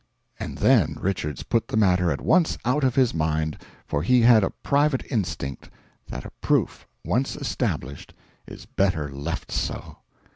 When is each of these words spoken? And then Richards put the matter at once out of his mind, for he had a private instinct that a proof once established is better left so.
And 0.39 0.57
then 0.57 0.97
Richards 0.99 1.43
put 1.43 1.67
the 1.67 1.77
matter 1.77 2.11
at 2.11 2.21
once 2.21 2.57
out 2.65 2.83
of 2.83 2.95
his 2.95 3.13
mind, 3.13 3.59
for 3.85 4.01
he 4.01 4.21
had 4.21 4.43
a 4.43 4.49
private 4.49 5.05
instinct 5.11 5.69
that 6.07 6.25
a 6.25 6.31
proof 6.41 6.87
once 7.05 7.35
established 7.35 8.15
is 8.47 8.65
better 8.65 9.11
left 9.11 9.51
so. 9.51 9.97